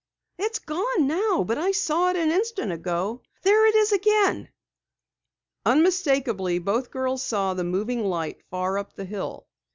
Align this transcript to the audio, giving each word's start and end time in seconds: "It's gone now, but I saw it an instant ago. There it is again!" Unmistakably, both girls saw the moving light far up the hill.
"It's 0.39 0.57
gone 0.57 1.05
now, 1.05 1.43
but 1.43 1.59
I 1.59 1.69
saw 1.71 2.09
it 2.09 2.15
an 2.15 2.31
instant 2.31 2.71
ago. 2.71 3.21
There 3.43 3.67
it 3.67 3.75
is 3.75 3.91
again!" 3.91 4.49
Unmistakably, 5.63 6.57
both 6.57 6.89
girls 6.89 7.21
saw 7.21 7.53
the 7.53 7.63
moving 7.63 8.03
light 8.03 8.41
far 8.49 8.79
up 8.79 8.95
the 8.95 9.05
hill. 9.05 9.45